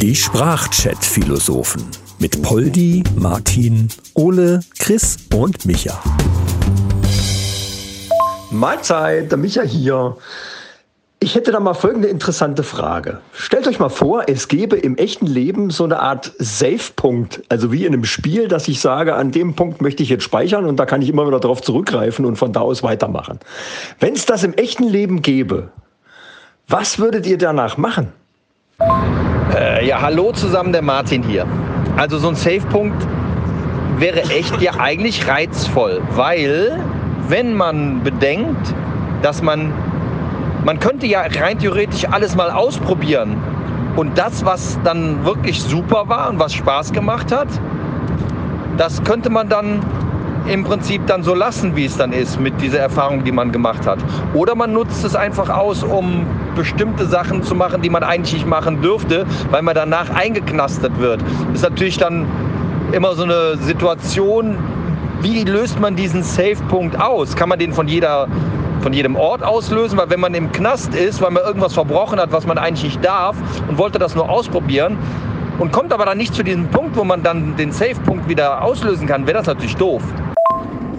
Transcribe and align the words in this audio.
Die 0.00 0.16
Sprachchat-Philosophen 0.16 1.84
mit 2.18 2.40
Poldi, 2.40 3.04
Martin, 3.16 3.88
Ole, 4.14 4.60
Chris 4.78 5.18
und 5.34 5.66
Micha. 5.66 6.02
Mahlzeit, 8.50 9.30
der 9.30 9.36
Micha 9.36 9.62
hier. 9.62 10.16
Ich 11.20 11.34
hätte 11.34 11.52
da 11.52 11.60
mal 11.60 11.74
folgende 11.74 12.08
interessante 12.08 12.62
Frage. 12.62 13.20
Stellt 13.34 13.68
euch 13.68 13.78
mal 13.78 13.90
vor, 13.90 14.24
es 14.28 14.48
gäbe 14.48 14.76
im 14.76 14.96
echten 14.96 15.26
Leben 15.26 15.68
so 15.68 15.84
eine 15.84 16.00
Art 16.00 16.32
Save-Punkt, 16.38 17.42
also 17.50 17.70
wie 17.70 17.84
in 17.84 17.92
einem 17.92 18.04
Spiel, 18.04 18.48
dass 18.48 18.66
ich 18.68 18.80
sage, 18.80 19.14
an 19.14 19.30
dem 19.30 19.54
Punkt 19.54 19.82
möchte 19.82 20.02
ich 20.02 20.08
jetzt 20.08 20.24
speichern 20.24 20.64
und 20.64 20.76
da 20.76 20.86
kann 20.86 21.02
ich 21.02 21.10
immer 21.10 21.26
wieder 21.26 21.40
darauf 21.40 21.60
zurückgreifen 21.60 22.24
und 22.24 22.36
von 22.36 22.54
da 22.54 22.60
aus 22.60 22.82
weitermachen. 22.82 23.38
Wenn 23.98 24.14
es 24.14 24.24
das 24.24 24.42
im 24.42 24.54
echten 24.54 24.84
Leben 24.84 25.20
gäbe, 25.20 25.70
was 26.70 26.98
würdet 26.98 27.26
ihr 27.26 27.36
danach 27.36 27.76
machen? 27.76 28.12
Äh, 29.54 29.86
ja, 29.86 30.00
hallo 30.00 30.32
zusammen, 30.32 30.72
der 30.72 30.82
Martin 30.82 31.22
hier. 31.22 31.44
Also 31.96 32.18
so 32.18 32.28
ein 32.28 32.36
Save-Punkt 32.36 33.06
wäre 33.98 34.22
echt 34.22 34.62
ja 34.62 34.74
eigentlich 34.78 35.28
reizvoll, 35.28 36.00
weil 36.12 36.78
wenn 37.28 37.54
man 37.54 38.02
bedenkt, 38.02 38.74
dass 39.22 39.42
man 39.42 39.72
man 40.64 40.78
könnte 40.78 41.06
ja 41.06 41.22
rein 41.22 41.58
theoretisch 41.58 42.04
alles 42.04 42.36
mal 42.36 42.50
ausprobieren. 42.50 43.36
Und 43.96 44.16
das, 44.16 44.44
was 44.44 44.78
dann 44.84 45.24
wirklich 45.24 45.60
super 45.60 46.08
war 46.08 46.30
und 46.30 46.38
was 46.38 46.52
Spaß 46.52 46.92
gemacht 46.92 47.32
hat, 47.32 47.48
das 48.76 49.02
könnte 49.02 49.30
man 49.30 49.48
dann 49.48 49.80
im 50.48 50.64
Prinzip 50.64 51.06
dann 51.06 51.22
so 51.22 51.34
lassen, 51.34 51.76
wie 51.76 51.84
es 51.84 51.96
dann 51.96 52.12
ist, 52.12 52.40
mit 52.40 52.60
dieser 52.60 52.78
Erfahrung, 52.78 53.24
die 53.24 53.32
man 53.32 53.52
gemacht 53.52 53.86
hat. 53.86 53.98
Oder 54.34 54.54
man 54.54 54.72
nutzt 54.72 55.04
es 55.04 55.14
einfach 55.14 55.48
aus, 55.48 55.82
um 55.82 56.26
bestimmte 56.56 57.06
Sachen 57.06 57.42
zu 57.42 57.54
machen, 57.54 57.82
die 57.82 57.90
man 57.90 58.02
eigentlich 58.02 58.34
nicht 58.34 58.46
machen 58.46 58.80
dürfte, 58.82 59.26
weil 59.50 59.62
man 59.62 59.74
danach 59.74 60.10
eingeknastet 60.10 60.98
wird. 60.98 61.20
Ist 61.54 61.62
natürlich 61.62 61.98
dann 61.98 62.26
immer 62.92 63.14
so 63.14 63.24
eine 63.24 63.56
Situation, 63.58 64.56
wie 65.20 65.44
löst 65.44 65.78
man 65.80 65.96
diesen 65.96 66.22
Safe-Punkt 66.22 67.00
aus? 67.00 67.36
Kann 67.36 67.48
man 67.48 67.58
den 67.58 67.72
von 67.72 67.88
jeder 67.88 68.26
von 68.80 68.94
jedem 68.94 69.14
Ort 69.14 69.42
auslösen, 69.42 69.98
weil 69.98 70.08
wenn 70.08 70.20
man 70.20 70.32
im 70.32 70.52
Knast 70.52 70.94
ist, 70.94 71.20
weil 71.20 71.30
man 71.30 71.42
irgendwas 71.44 71.74
verbrochen 71.74 72.18
hat, 72.18 72.32
was 72.32 72.46
man 72.46 72.56
eigentlich 72.56 72.84
nicht 72.84 73.04
darf 73.04 73.36
und 73.68 73.76
wollte 73.76 73.98
das 73.98 74.14
nur 74.14 74.30
ausprobieren 74.30 74.96
und 75.58 75.72
kommt 75.72 75.92
aber 75.92 76.06
dann 76.06 76.16
nicht 76.16 76.34
zu 76.34 76.42
diesem 76.42 76.68
Punkt, 76.68 76.96
wo 76.96 77.04
man 77.04 77.22
dann 77.22 77.56
den 77.56 77.72
Safe-Punkt 77.72 78.28
wieder 78.28 78.62
auslösen 78.62 79.06
kann, 79.06 79.26
wäre 79.26 79.38
das 79.38 79.46
natürlich 79.46 79.76
doof. 79.76 80.02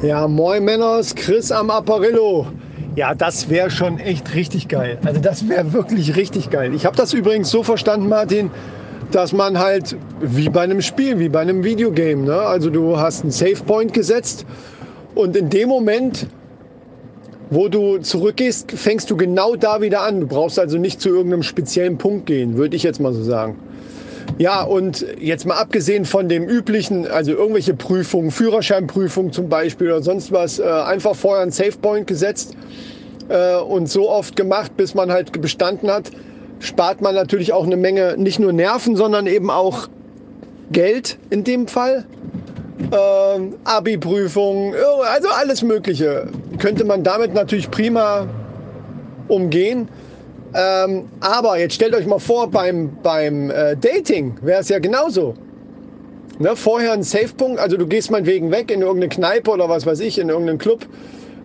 Ja, 0.01 0.27
moin 0.27 0.65
Männers, 0.65 1.13
Chris 1.13 1.51
am 1.51 1.69
Apparillo. 1.69 2.47
Ja, 2.95 3.13
das 3.13 3.49
wäre 3.49 3.69
schon 3.69 3.99
echt 3.99 4.33
richtig 4.33 4.67
geil. 4.67 4.97
Also 5.05 5.21
das 5.21 5.47
wäre 5.47 5.73
wirklich 5.73 6.15
richtig 6.15 6.49
geil. 6.49 6.73
Ich 6.73 6.87
habe 6.87 6.95
das 6.95 7.13
übrigens 7.13 7.51
so 7.51 7.61
verstanden, 7.61 8.09
Martin, 8.09 8.49
dass 9.11 9.31
man 9.31 9.59
halt 9.59 9.95
wie 10.19 10.49
bei 10.49 10.61
einem 10.61 10.81
Spiel, 10.81 11.19
wie 11.19 11.29
bei 11.29 11.41
einem 11.41 11.63
Videogame, 11.63 12.23
ne? 12.23 12.33
also 12.33 12.71
du 12.71 12.97
hast 12.97 13.21
einen 13.21 13.31
Safe 13.31 13.63
Point 13.63 13.93
gesetzt 13.93 14.47
und 15.13 15.35
in 15.35 15.51
dem 15.51 15.69
Moment 15.69 16.27
wo 17.51 17.67
du 17.67 17.97
zurückgehst, 17.97 18.71
fängst 18.71 19.11
du 19.11 19.17
genau 19.17 19.57
da 19.57 19.81
wieder 19.81 20.01
an. 20.03 20.21
Du 20.21 20.27
brauchst 20.27 20.57
also 20.57 20.77
nicht 20.77 21.01
zu 21.01 21.09
irgendeinem 21.09 21.43
speziellen 21.43 21.97
Punkt 21.97 22.25
gehen, 22.25 22.55
würde 22.55 22.77
ich 22.77 22.83
jetzt 22.83 23.01
mal 23.01 23.13
so 23.13 23.21
sagen. 23.23 23.59
Ja, 24.41 24.63
und 24.63 25.05
jetzt 25.19 25.45
mal 25.45 25.53
abgesehen 25.53 26.03
von 26.03 26.27
dem 26.27 26.49
üblichen, 26.49 27.05
also 27.05 27.31
irgendwelche 27.31 27.75
Prüfungen, 27.75 28.31
Führerscheinprüfungen 28.31 29.31
zum 29.31 29.49
Beispiel 29.49 29.91
oder 29.91 30.01
sonst 30.01 30.31
was, 30.31 30.57
äh, 30.57 30.63
einfach 30.63 31.13
vorher 31.15 31.43
einen 31.43 31.51
Safe 31.51 31.77
Point 31.79 32.07
gesetzt 32.07 32.55
äh, 33.29 33.57
und 33.57 33.87
so 33.87 34.09
oft 34.09 34.35
gemacht, 34.35 34.75
bis 34.75 34.95
man 34.95 35.11
halt 35.11 35.39
bestanden 35.39 35.91
hat, 35.91 36.09
spart 36.59 37.01
man 37.01 37.13
natürlich 37.13 37.53
auch 37.53 37.67
eine 37.67 37.77
Menge, 37.77 38.15
nicht 38.17 38.39
nur 38.39 38.51
Nerven, 38.51 38.95
sondern 38.95 39.27
eben 39.27 39.51
auch 39.51 39.87
Geld 40.71 41.19
in 41.29 41.43
dem 41.43 41.67
Fall 41.67 42.05
äh, 42.89 43.39
Abi-Prüfung, 43.65 44.73
also 45.03 45.27
alles 45.39 45.61
Mögliche. 45.61 46.29
Könnte 46.57 46.83
man 46.83 47.03
damit 47.03 47.35
natürlich 47.35 47.69
prima 47.69 48.25
umgehen. 49.27 49.87
Ähm, 50.53 51.05
aber 51.21 51.57
jetzt 51.59 51.75
stellt 51.75 51.95
euch 51.95 52.05
mal 52.05 52.19
vor, 52.19 52.49
beim, 52.49 52.97
beim 53.01 53.49
äh, 53.49 53.75
Dating 53.77 54.35
wäre 54.41 54.61
es 54.61 54.69
ja 54.69 54.79
genauso. 54.79 55.33
Ne, 56.39 56.55
vorher 56.55 56.93
ein 56.93 57.03
Safe-Punkt, 57.03 57.59
also 57.59 57.77
du 57.77 57.85
gehst 57.87 58.11
meinetwegen 58.11 58.51
weg 58.51 58.71
in 58.71 58.81
irgendeine 58.81 59.09
Kneipe 59.09 59.51
oder 59.51 59.69
was 59.69 59.85
weiß 59.85 59.99
ich, 59.99 60.17
in 60.17 60.29
irgendeinen 60.29 60.57
Club. 60.57 60.85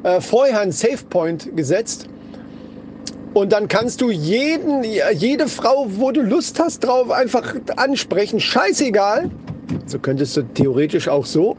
Äh, 0.03 0.21
vorher 0.21 0.61
ein 0.61 0.73
Safe-Point 0.73 1.57
gesetzt. 1.57 2.09
Und 3.35 3.53
dann 3.53 3.69
kannst 3.69 4.01
du 4.01 4.11
jeden, 4.11 4.83
jede 4.83 5.47
Frau, 5.47 5.87
wo 5.91 6.11
du 6.11 6.23
Lust 6.23 6.59
hast, 6.59 6.81
drauf 6.81 7.11
einfach 7.11 7.55
ansprechen. 7.77 8.41
Scheißegal. 8.41 9.31
So 9.85 9.99
könntest 9.99 10.37
du 10.39 10.43
theoretisch 10.43 11.09
auch 11.09 11.27
so. 11.27 11.57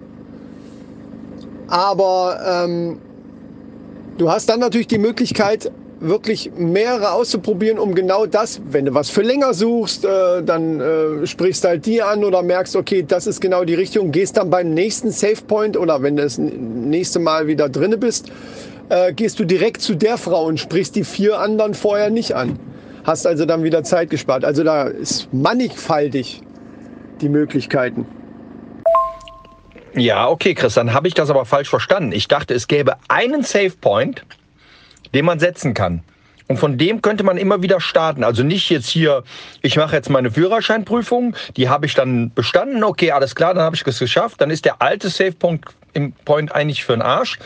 Aber 1.68 2.66
ähm, 2.66 3.00
du 4.18 4.32
hast 4.32 4.50
dann 4.50 4.60
natürlich 4.60 4.88
die 4.88 4.98
Möglichkeit, 4.98 5.72
wirklich 6.00 6.52
mehrere 6.56 7.12
auszuprobieren, 7.12 7.80
um 7.80 7.96
genau 7.96 8.26
das, 8.26 8.62
wenn 8.70 8.86
du 8.86 8.94
was 8.94 9.10
für 9.10 9.22
länger 9.22 9.54
suchst, 9.54 10.06
äh, 10.06 10.44
dann 10.44 10.80
äh, 10.80 11.28
sprichst 11.28 11.64
halt 11.66 11.86
die 11.86 12.02
an 12.02 12.24
oder 12.24 12.44
merkst, 12.44 12.76
okay, 12.76 13.04
das 13.08 13.28
ist 13.28 13.42
genau 13.42 13.64
die 13.64 13.74
Richtung, 13.74 14.12
gehst 14.12 14.38
dann 14.38 14.50
beim 14.50 14.74
nächsten 14.74 15.12
Safe 15.12 15.42
Point 15.48 15.78
oder 15.78 16.02
wenn 16.04 16.16
du 16.16 16.24
das 16.24 16.38
nächste 16.38 17.20
Mal 17.20 17.48
wieder 17.48 17.70
drinne 17.70 17.98
bist, 17.98 18.32
äh, 18.90 19.14
gehst 19.14 19.40
du 19.40 19.46
direkt 19.46 19.82
zu 19.82 19.96
der 19.96 20.18
Frau 20.18 20.46
und 20.46 20.60
sprichst 20.60 20.96
die 20.96 21.04
vier 21.04 21.40
anderen 21.40 21.74
vorher 21.74 22.10
nicht 22.10 22.34
an. 22.36 22.60
Hast 23.04 23.26
also 23.26 23.46
dann 23.46 23.64
wieder 23.64 23.84
Zeit 23.84 24.10
gespart. 24.10 24.44
Also 24.44 24.64
da 24.64 24.84
ist 24.84 25.34
mannigfaltig 25.34 26.42
die 27.22 27.30
Möglichkeiten. 27.30 28.06
Ja, 29.96 30.30
okay, 30.30 30.54
Chris, 30.54 30.76
dann 30.76 30.94
habe 30.94 31.08
ich 31.08 31.16
das 31.16 31.30
aber 31.30 31.46
falsch 31.46 31.70
verstanden. 31.70 32.12
Ich 32.12 32.28
dachte, 32.28 32.54
es 32.54 32.68
gäbe 32.68 32.98
einen 33.08 33.42
Save 33.42 33.72
Point, 33.82 34.24
den 35.14 35.26
man 35.26 35.40
setzen 35.40 35.74
kann. 35.74 36.04
Und 36.48 36.58
von 36.58 36.78
dem 36.78 37.02
könnte 37.02 37.24
man 37.24 37.38
immer 37.38 37.62
wieder 37.62 37.82
starten. 37.82 38.24
Also 38.24 38.44
nicht 38.44 38.70
jetzt 38.70 38.88
hier, 38.88 39.24
ich 39.62 39.76
mache 39.76 39.96
jetzt 39.96 40.10
meine 40.10 40.32
Führerscheinprüfung, 40.32 41.36
die 41.58 41.68
habe 41.68 41.86
ich 41.86 41.94
dann 41.94 42.32
bestanden, 42.34 42.84
okay, 42.84 43.12
alles 43.12 43.36
klar, 43.36 43.54
dann 43.54 43.64
habe 43.64 43.76
ich 43.76 43.86
es 43.86 44.00
geschafft. 44.00 44.40
Dann 44.40 44.50
ist 44.50 44.64
der 44.64 44.82
alte 44.82 45.10
Save 45.10 45.34
Point, 45.34 45.66
im 45.94 46.14
Point 46.14 46.54
eigentlich 46.54 46.86
für 46.86 46.94
den 46.94 47.02
Arsch. 47.02 47.38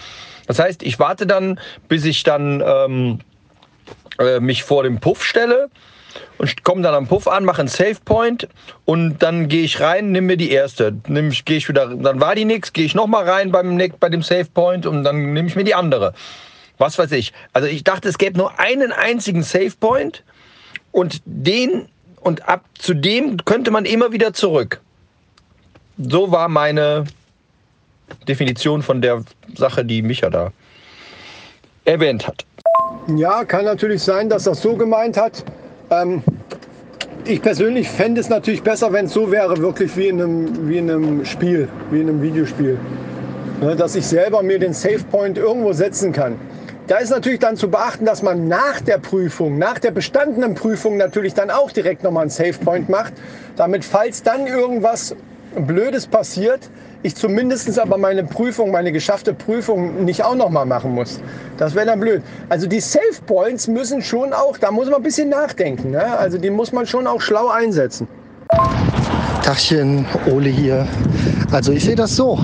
Das 0.47 0.59
heißt, 0.59 0.83
ich 0.83 0.99
warte 0.99 1.25
dann, 1.25 1.59
bis 1.87 2.05
ich 2.05 2.23
dann 2.23 2.61
ähm, 2.65 3.19
äh, 4.19 4.39
mich 4.39 4.63
vor 4.63 4.83
dem 4.83 4.99
Puff 4.99 5.23
stelle 5.23 5.69
und 6.37 6.63
komme 6.63 6.81
dann 6.81 6.93
am 6.93 7.07
Puff 7.07 7.27
an, 7.27 7.45
mache 7.45 7.61
einen 7.61 7.69
Save 7.69 7.97
Point 8.05 8.47
und 8.85 9.19
dann 9.19 9.47
gehe 9.47 9.63
ich 9.63 9.79
rein, 9.79 10.11
nimm 10.11 10.25
mir 10.27 10.37
die 10.37 10.51
erste. 10.51 10.93
Nimm, 11.07 11.31
gehe 11.45 11.57
ich 11.57 11.69
wieder, 11.69 11.87
dann 11.87 12.19
war 12.19 12.35
die 12.35 12.45
nix, 12.45 12.73
gehe 12.73 12.85
ich 12.85 12.93
nochmal 12.93 13.27
rein 13.27 13.51
beim, 13.51 13.81
bei 13.99 14.09
dem 14.09 14.21
Save 14.21 14.45
Point 14.53 14.85
und 14.85 15.03
dann 15.03 15.33
nehme 15.33 15.47
ich 15.47 15.55
mir 15.55 15.63
die 15.63 15.75
andere. 15.75 16.13
Was 16.81 16.97
weiß 16.97 17.11
ich. 17.11 17.31
Also 17.53 17.67
ich 17.67 17.83
dachte, 17.83 18.09
es 18.09 18.17
gäbe 18.17 18.39
nur 18.39 18.59
einen 18.59 18.91
einzigen 18.91 19.43
Save 19.43 19.73
Point 19.79 20.23
und 20.91 21.21
den 21.25 21.87
und 22.21 22.49
ab 22.49 22.65
zu 22.73 22.95
dem 22.95 23.37
könnte 23.45 23.69
man 23.69 23.85
immer 23.85 24.11
wieder 24.11 24.33
zurück. 24.33 24.81
So 25.99 26.31
war 26.31 26.49
meine 26.49 27.05
Definition 28.27 28.81
von 28.81 28.99
der 28.99 29.23
Sache, 29.55 29.85
die 29.85 30.01
Micha 30.01 30.31
da 30.31 30.51
erwähnt 31.85 32.27
hat. 32.27 32.45
Ja, 33.15 33.45
kann 33.45 33.65
natürlich 33.65 34.01
sein, 34.01 34.27
dass 34.27 34.45
das 34.45 34.63
so 34.63 34.75
gemeint 34.75 35.17
hat. 35.17 35.45
Ähm, 35.91 36.23
ich 37.25 37.43
persönlich 37.43 37.87
fände 37.89 38.21
es 38.21 38.29
natürlich 38.29 38.63
besser, 38.63 38.91
wenn 38.91 39.05
es 39.05 39.13
so 39.13 39.31
wäre, 39.31 39.55
wirklich 39.57 39.95
wie 39.95 40.07
in 40.07 40.19
einem, 40.19 40.67
wie 40.67 40.79
in 40.79 40.89
einem 40.89 41.25
Spiel, 41.25 41.69
wie 41.91 42.01
in 42.01 42.09
einem 42.09 42.23
Videospiel. 42.23 42.79
Ne, 43.61 43.75
dass 43.75 43.95
ich 43.95 44.07
selber 44.07 44.41
mir 44.41 44.57
den 44.57 44.73
Save 44.73 45.03
Point 45.11 45.37
irgendwo 45.37 45.73
setzen 45.73 46.11
kann. 46.11 46.39
Da 46.91 46.97
ist 46.97 47.09
natürlich 47.09 47.39
dann 47.39 47.55
zu 47.55 47.71
beachten, 47.71 48.03
dass 48.03 48.21
man 48.21 48.49
nach 48.49 48.81
der 48.81 48.97
Prüfung, 48.97 49.57
nach 49.57 49.79
der 49.79 49.91
bestandenen 49.91 50.55
Prüfung 50.55 50.97
natürlich 50.97 51.33
dann 51.33 51.49
auch 51.49 51.71
direkt 51.71 52.03
nochmal 52.03 52.23
einen 52.23 52.29
Save 52.29 52.55
Point 52.65 52.89
macht, 52.89 53.13
damit 53.55 53.85
falls 53.85 54.23
dann 54.23 54.45
irgendwas 54.45 55.15
Blödes 55.55 56.05
passiert, 56.05 56.69
ich 57.01 57.15
zumindest 57.15 57.79
aber 57.79 57.97
meine 57.97 58.25
Prüfung, 58.25 58.71
meine 58.71 58.91
geschaffte 58.91 59.33
Prüfung 59.33 60.03
nicht 60.03 60.21
auch 60.25 60.35
noch 60.35 60.49
mal 60.49 60.65
machen 60.65 60.93
muss. 60.93 61.21
Das 61.55 61.75
wäre 61.75 61.85
dann 61.85 62.01
blöd. 62.01 62.23
Also 62.49 62.67
die 62.67 62.81
Safe 62.81 63.21
Points 63.25 63.69
müssen 63.69 64.01
schon 64.01 64.33
auch, 64.33 64.57
da 64.57 64.69
muss 64.69 64.87
man 64.87 64.95
ein 64.95 65.03
bisschen 65.03 65.29
nachdenken. 65.29 65.91
Ne? 65.91 66.03
Also 66.03 66.37
die 66.37 66.49
muss 66.49 66.73
man 66.73 66.85
schon 66.85 67.07
auch 67.07 67.21
schlau 67.21 67.47
einsetzen. 67.47 68.05
Tachchen, 69.45 70.05
Ole 70.29 70.49
hier. 70.49 70.85
Also 71.51 71.73
ich 71.73 71.83
sehe 71.83 71.95
das 71.95 72.15
so. 72.15 72.39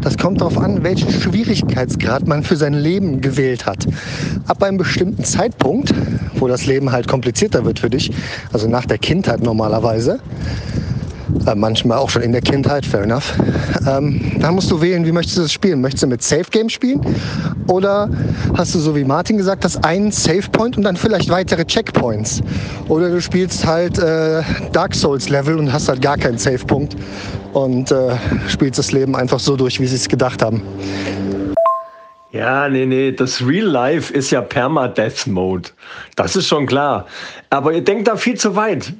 Das 0.00 0.16
kommt 0.16 0.40
darauf 0.40 0.58
an, 0.58 0.84
welchen 0.84 1.10
Schwierigkeitsgrad 1.10 2.28
man 2.28 2.44
für 2.44 2.56
sein 2.56 2.74
Leben 2.74 3.20
gewählt 3.20 3.66
hat. 3.66 3.86
Ab 4.46 4.62
einem 4.62 4.78
bestimmten 4.78 5.24
Zeitpunkt, 5.24 5.92
wo 6.36 6.46
das 6.46 6.66
Leben 6.66 6.92
halt 6.92 7.08
komplizierter 7.08 7.64
wird 7.64 7.80
für 7.80 7.90
dich, 7.90 8.12
also 8.52 8.68
nach 8.68 8.86
der 8.86 8.98
Kindheit 8.98 9.42
normalerweise, 9.42 10.20
Äh, 11.46 11.54
manchmal 11.54 11.98
auch 11.98 12.10
schon 12.10 12.22
in 12.22 12.32
der 12.32 12.40
Kindheit, 12.40 12.86
fair 12.86 13.02
enough. 13.02 13.34
Ähm, 13.86 14.32
dann 14.40 14.54
musst 14.54 14.70
du 14.70 14.80
wählen, 14.80 15.04
wie 15.04 15.12
möchtest 15.12 15.38
du 15.38 15.42
das 15.42 15.52
spielen? 15.52 15.80
Möchtest 15.80 16.04
du 16.04 16.06
mit 16.06 16.22
Safe 16.22 16.46
Game 16.50 16.68
spielen? 16.68 17.00
Oder 17.66 18.08
hast 18.56 18.74
du, 18.74 18.78
so 18.78 18.94
wie 18.96 19.04
Martin 19.04 19.36
gesagt, 19.36 19.64
das 19.64 19.82
einen 19.84 20.10
Save 20.10 20.48
Point 20.52 20.76
und 20.76 20.84
dann 20.84 20.96
vielleicht 20.96 21.28
weitere 21.30 21.64
Checkpoints? 21.64 22.42
Oder 22.88 23.10
du 23.10 23.20
spielst 23.20 23.66
halt 23.66 23.98
äh, 23.98 24.42
Dark 24.72 24.94
Souls 24.94 25.28
Level 25.28 25.58
und 25.58 25.72
hast 25.72 25.88
halt 25.88 26.00
gar 26.00 26.16
keinen 26.16 26.38
Save 26.38 26.64
Punkt 26.64 26.96
und 27.52 27.90
äh, 27.90 28.16
spielst 28.48 28.78
das 28.78 28.92
Leben 28.92 29.16
einfach 29.16 29.40
so 29.40 29.56
durch, 29.56 29.80
wie 29.80 29.86
sie 29.86 29.96
es 29.96 30.08
gedacht 30.08 30.42
haben. 30.42 30.62
Ja, 32.34 32.68
nee, 32.68 32.84
nee, 32.84 33.12
das 33.12 33.46
Real 33.46 33.66
Life 33.66 34.12
ist 34.12 34.32
ja 34.32 34.40
Permadeath 34.40 35.28
Mode. 35.28 35.70
Das 36.16 36.34
ist 36.34 36.48
schon 36.48 36.66
klar. 36.66 37.06
Aber 37.48 37.72
ihr 37.72 37.84
denkt 37.84 38.08
da 38.08 38.16
viel 38.16 38.34
zu 38.36 38.56
weit. 38.56 38.92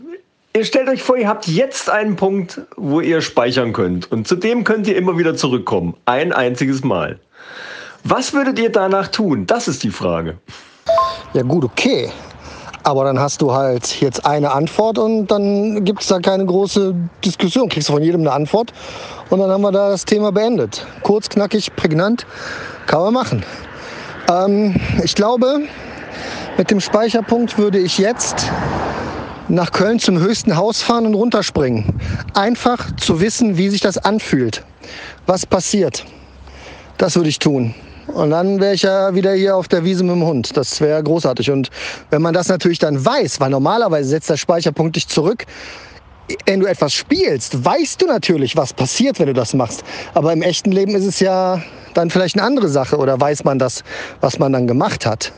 Ihr 0.56 0.64
stellt 0.64 0.88
euch 0.88 1.02
vor, 1.02 1.16
ihr 1.16 1.26
habt 1.26 1.48
jetzt 1.48 1.90
einen 1.90 2.14
Punkt, 2.14 2.60
wo 2.76 3.00
ihr 3.00 3.20
speichern 3.22 3.72
könnt. 3.72 4.12
Und 4.12 4.28
zu 4.28 4.36
dem 4.36 4.62
könnt 4.62 4.86
ihr 4.86 4.96
immer 4.96 5.18
wieder 5.18 5.34
zurückkommen. 5.34 5.96
Ein 6.06 6.32
einziges 6.32 6.84
Mal. 6.84 7.18
Was 8.04 8.32
würdet 8.32 8.60
ihr 8.60 8.70
danach 8.70 9.08
tun? 9.08 9.48
Das 9.48 9.66
ist 9.66 9.82
die 9.82 9.90
Frage. 9.90 10.38
Ja 11.32 11.42
gut, 11.42 11.64
okay. 11.64 12.08
Aber 12.84 13.02
dann 13.02 13.18
hast 13.18 13.42
du 13.42 13.52
halt 13.52 14.00
jetzt 14.00 14.24
eine 14.24 14.52
Antwort 14.52 14.96
und 14.96 15.26
dann 15.26 15.84
gibt 15.84 16.02
es 16.02 16.06
da 16.06 16.20
keine 16.20 16.46
große 16.46 16.94
Diskussion. 17.24 17.68
Kriegst 17.68 17.88
du 17.88 17.94
von 17.94 18.02
jedem 18.04 18.20
eine 18.20 18.30
Antwort 18.30 18.72
und 19.30 19.40
dann 19.40 19.50
haben 19.50 19.62
wir 19.62 19.72
da 19.72 19.88
das 19.88 20.04
Thema 20.04 20.30
beendet. 20.30 20.86
Kurz, 21.02 21.28
knackig, 21.28 21.74
prägnant, 21.74 22.26
kann 22.86 23.00
man 23.00 23.12
machen. 23.12 23.44
Ähm, 24.30 24.80
ich 25.02 25.16
glaube, 25.16 25.62
mit 26.56 26.70
dem 26.70 26.78
Speicherpunkt 26.78 27.58
würde 27.58 27.80
ich 27.80 27.98
jetzt 27.98 28.52
nach 29.48 29.72
Köln 29.72 29.98
zum 29.98 30.18
höchsten 30.18 30.56
Haus 30.56 30.82
fahren 30.82 31.06
und 31.06 31.14
runterspringen. 31.14 32.00
Einfach 32.34 32.94
zu 32.96 33.20
wissen, 33.20 33.56
wie 33.56 33.68
sich 33.68 33.80
das 33.80 33.98
anfühlt. 33.98 34.64
Was 35.26 35.46
passiert. 35.46 36.04
Das 36.98 37.16
würde 37.16 37.28
ich 37.28 37.38
tun. 37.38 37.74
Und 38.06 38.30
dann 38.30 38.60
wäre 38.60 38.74
ich 38.74 38.82
ja 38.82 39.14
wieder 39.14 39.32
hier 39.32 39.56
auf 39.56 39.68
der 39.68 39.84
Wiese 39.84 40.04
mit 40.04 40.14
dem 40.14 40.24
Hund. 40.24 40.56
Das 40.56 40.80
wäre 40.80 41.02
großartig. 41.02 41.50
Und 41.50 41.70
wenn 42.10 42.22
man 42.22 42.34
das 42.34 42.48
natürlich 42.48 42.78
dann 42.78 43.04
weiß, 43.04 43.40
weil 43.40 43.50
normalerweise 43.50 44.08
setzt 44.08 44.30
der 44.30 44.36
Speicherpunkt 44.36 44.96
dich 44.96 45.08
zurück, 45.08 45.46
wenn 46.46 46.60
du 46.60 46.66
etwas 46.66 46.92
spielst, 46.92 47.64
weißt 47.64 48.00
du 48.00 48.06
natürlich, 48.06 48.56
was 48.56 48.72
passiert, 48.72 49.18
wenn 49.18 49.26
du 49.26 49.34
das 49.34 49.54
machst. 49.54 49.84
Aber 50.14 50.32
im 50.32 50.42
echten 50.42 50.72
Leben 50.72 50.94
ist 50.94 51.04
es 51.04 51.20
ja 51.20 51.62
dann 51.94 52.10
vielleicht 52.10 52.36
eine 52.36 52.46
andere 52.46 52.68
Sache 52.68 52.96
oder 52.96 53.20
weiß 53.20 53.44
man 53.44 53.58
das, 53.58 53.82
was 54.20 54.38
man 54.38 54.52
dann 54.52 54.66
gemacht 54.66 55.06
hat. 55.06 55.32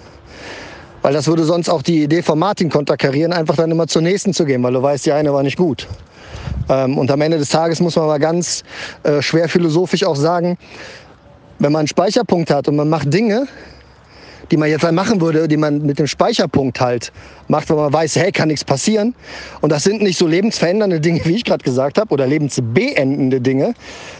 Weil 1.06 1.12
das 1.12 1.28
würde 1.28 1.44
sonst 1.44 1.68
auch 1.68 1.82
die 1.82 2.02
Idee 2.02 2.20
von 2.20 2.36
Martin 2.36 2.68
konterkarieren, 2.68 3.32
einfach 3.32 3.54
dann 3.54 3.70
immer 3.70 3.86
zur 3.86 4.02
nächsten 4.02 4.34
zu 4.34 4.44
gehen, 4.44 4.60
weil 4.64 4.72
du 4.72 4.82
weißt, 4.82 5.06
die 5.06 5.12
eine 5.12 5.32
war 5.32 5.44
nicht 5.44 5.56
gut. 5.56 5.86
Ähm, 6.68 6.98
und 6.98 7.12
am 7.12 7.20
Ende 7.20 7.38
des 7.38 7.48
Tages 7.48 7.78
muss 7.78 7.94
man 7.94 8.06
aber 8.06 8.18
ganz 8.18 8.64
äh, 9.04 9.22
schwer 9.22 9.48
philosophisch 9.48 10.02
auch 10.02 10.16
sagen, 10.16 10.58
wenn 11.60 11.70
man 11.70 11.78
einen 11.78 11.86
Speicherpunkt 11.86 12.50
hat 12.50 12.66
und 12.66 12.74
man 12.74 12.88
macht 12.88 13.14
Dinge, 13.14 13.46
die 14.50 14.56
man 14.56 14.68
jetzt 14.68 14.84
halt 14.84 14.94
machen 14.94 15.20
würde, 15.20 15.48
die 15.48 15.56
man 15.56 15.82
mit 15.82 15.98
dem 15.98 16.06
Speicherpunkt 16.06 16.80
halt 16.80 17.12
macht, 17.48 17.70
weil 17.70 17.76
man 17.76 17.92
weiß, 17.92 18.16
hey, 18.16 18.32
kann 18.32 18.48
nichts 18.48 18.64
passieren. 18.64 19.14
Und 19.60 19.70
das 19.70 19.84
sind 19.84 20.02
nicht 20.02 20.18
so 20.18 20.26
lebensverändernde 20.26 21.00
Dinge, 21.00 21.20
wie 21.24 21.36
ich 21.36 21.44
gerade 21.44 21.64
gesagt 21.64 21.98
habe, 21.98 22.12
oder 22.12 22.26
lebensbeendende 22.26 23.40
Dinge. 23.40 23.74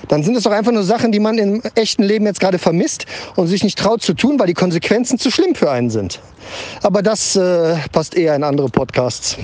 Dann 0.09 0.23
sind 0.23 0.37
es 0.37 0.45
doch 0.45 0.53
einfach 0.53 0.73
nur 0.73 0.85
Sachen, 0.85 1.13
die 1.13 1.21
man 1.21 1.39
im 1.39 1.63
echten 1.75 2.03
Leben 2.03 2.27
jetzt 2.27 2.41
gerade 2.41 2.59
vermisst 2.59 3.07
und 3.37 3.47
sich 3.47 3.65
nicht 3.65 3.79
traut 3.79 4.03
zu 4.03 4.15
tun, 4.15 4.39
weil 4.39 4.47
die 4.47 4.55
Konsequenzen 4.55 5.19
zu 5.19 5.31
schlimm 5.31 5.55
für 5.55 5.71
einen 5.71 5.91
sind. 5.91 6.21
Aber 6.83 7.03
das 7.03 7.37
äh, 7.37 7.77
passt 7.93 8.17
eher 8.17 8.35
in 8.35 8.45
andere 8.45 8.69
Podcasts. 8.69 9.37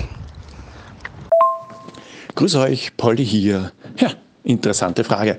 Grüß 2.35 2.55
euch, 2.55 2.97
Polly 2.97 3.25
hier. 3.25 3.71
Ja, 3.97 4.09
interessante 4.43 5.03
Frage. 5.03 5.37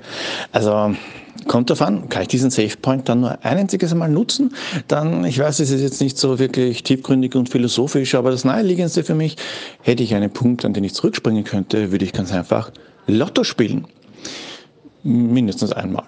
Also 0.53 0.95
Kommt 1.47 1.69
davon, 1.69 2.09
kann 2.09 2.23
ich 2.23 2.27
diesen 2.29 2.49
SafePoint 2.49 3.07
dann 3.09 3.19
nur 3.19 3.31
ein 3.43 3.57
einziges 3.57 3.93
Mal 3.93 4.09
nutzen? 4.09 4.55
Dann, 4.87 5.25
ich 5.25 5.37
weiß, 5.37 5.59
es 5.59 5.69
ist 5.69 5.81
jetzt 5.81 6.01
nicht 6.01 6.17
so 6.17 6.39
wirklich 6.39 6.81
tiefgründig 6.83 7.35
und 7.35 7.49
philosophisch, 7.49 8.15
aber 8.15 8.31
das 8.31 8.45
Naheliegendste 8.45 9.03
für 9.03 9.15
mich, 9.15 9.35
hätte 9.81 10.01
ich 10.01 10.15
einen 10.15 10.31
Punkt, 10.31 10.65
an 10.65 10.73
den 10.73 10.83
ich 10.83 10.93
zurückspringen 10.93 11.43
könnte, 11.43 11.91
würde 11.91 12.05
ich 12.05 12.13
ganz 12.13 12.31
einfach 12.31 12.71
Lotto 13.05 13.43
spielen. 13.43 13.85
Mindestens 15.03 15.71
einmal. 15.71 16.05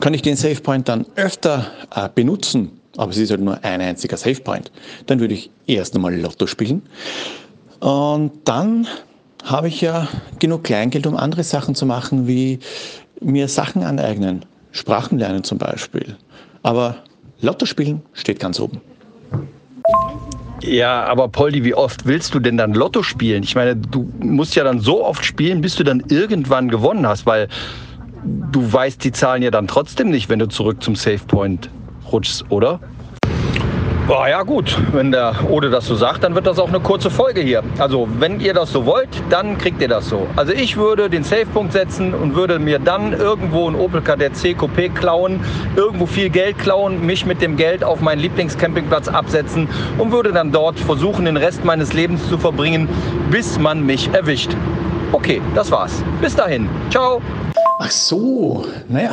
Kann 0.00 0.14
ich 0.14 0.22
den 0.22 0.36
SafePoint 0.36 0.88
dann 0.88 1.04
öfter 1.16 1.66
äh, 1.94 2.08
benutzen, 2.14 2.80
aber 2.96 3.10
es 3.10 3.18
ist 3.18 3.30
halt 3.30 3.40
nur 3.40 3.62
ein 3.64 3.80
einziger 3.80 4.16
SafePoint, 4.16 4.70
dann 5.06 5.18
würde 5.20 5.34
ich 5.34 5.50
erst 5.66 5.94
einmal 5.96 6.14
Lotto 6.14 6.46
spielen. 6.46 6.82
Und 7.80 8.32
dann 8.44 8.86
habe 9.44 9.68
ich 9.68 9.80
ja 9.80 10.08
genug 10.38 10.64
Kleingeld, 10.64 11.06
um 11.06 11.16
andere 11.16 11.42
Sachen 11.44 11.74
zu 11.74 11.86
machen, 11.86 12.26
wie 12.26 12.58
mir 13.20 13.48
Sachen 13.48 13.82
aneignen, 13.82 14.44
Sprachen 14.72 15.18
lernen 15.18 15.44
zum 15.44 15.58
Beispiel. 15.58 16.16
Aber 16.62 16.96
Lotto 17.40 17.66
spielen 17.66 18.02
steht 18.12 18.40
ganz 18.40 18.60
oben. 18.60 18.80
Ja, 20.62 21.04
aber 21.04 21.28
Poldi, 21.28 21.64
wie 21.64 21.74
oft 21.74 22.04
willst 22.04 22.34
du 22.34 22.40
denn 22.40 22.56
dann 22.56 22.74
Lotto 22.74 23.02
spielen? 23.02 23.42
Ich 23.42 23.54
meine, 23.54 23.76
du 23.76 24.10
musst 24.18 24.56
ja 24.56 24.64
dann 24.64 24.80
so 24.80 25.04
oft 25.04 25.24
spielen, 25.24 25.60
bis 25.60 25.76
du 25.76 25.84
dann 25.84 26.02
irgendwann 26.08 26.68
gewonnen 26.68 27.06
hast, 27.06 27.26
weil 27.26 27.48
du 28.24 28.72
weißt 28.72 29.02
die 29.04 29.12
Zahlen 29.12 29.42
ja 29.42 29.50
dann 29.50 29.68
trotzdem 29.68 30.10
nicht, 30.10 30.28
wenn 30.28 30.40
du 30.40 30.48
zurück 30.48 30.82
zum 30.82 30.96
Save 30.96 31.20
Point 31.26 31.70
rutschst, 32.10 32.46
oder? 32.50 32.80
Oh, 34.10 34.24
ja 34.26 34.42
gut, 34.42 34.74
wenn 34.92 35.12
der 35.12 35.34
Ode 35.50 35.68
das 35.68 35.84
so 35.84 35.94
sagt, 35.94 36.24
dann 36.24 36.34
wird 36.34 36.46
das 36.46 36.58
auch 36.58 36.68
eine 36.68 36.80
kurze 36.80 37.10
Folge 37.10 37.42
hier. 37.42 37.62
Also 37.76 38.08
wenn 38.18 38.40
ihr 38.40 38.54
das 38.54 38.72
so 38.72 38.86
wollt, 38.86 39.10
dann 39.28 39.58
kriegt 39.58 39.82
ihr 39.82 39.88
das 39.88 40.08
so. 40.08 40.26
Also 40.34 40.54
ich 40.54 40.78
würde 40.78 41.10
den 41.10 41.24
Safe-Punkt 41.24 41.74
setzen 41.74 42.14
und 42.14 42.34
würde 42.34 42.58
mir 42.58 42.78
dann 42.78 43.12
irgendwo 43.12 43.68
ein 43.68 43.74
Opel 43.74 44.00
Kadett 44.00 44.34
C 44.34 44.54
Coupé 44.54 44.88
klauen, 44.88 45.40
irgendwo 45.76 46.06
viel 46.06 46.30
Geld 46.30 46.58
klauen, 46.58 47.04
mich 47.04 47.26
mit 47.26 47.42
dem 47.42 47.58
Geld 47.58 47.84
auf 47.84 48.00
meinen 48.00 48.20
Lieblingscampingplatz 48.20 49.08
absetzen 49.08 49.68
und 49.98 50.10
würde 50.10 50.32
dann 50.32 50.52
dort 50.52 50.80
versuchen, 50.80 51.26
den 51.26 51.36
Rest 51.36 51.66
meines 51.66 51.92
Lebens 51.92 52.26
zu 52.30 52.38
verbringen, 52.38 52.88
bis 53.30 53.58
man 53.58 53.84
mich 53.84 54.08
erwischt. 54.14 54.52
Okay, 55.12 55.42
das 55.54 55.70
war's. 55.70 56.02
Bis 56.22 56.34
dahin. 56.34 56.66
Ciao. 56.88 57.20
Ach 57.78 57.90
so, 57.90 58.64
naja, 58.88 59.10